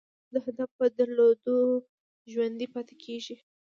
[0.31, 1.55] روح د هدف په درلودو
[2.31, 3.35] ژوندی پاتې کېږي.